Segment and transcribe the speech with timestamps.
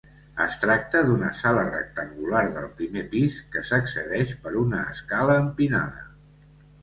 [0.43, 6.03] Es tracta d'una sala rectangular del primer pis, que s'accedeix per una escala empinada.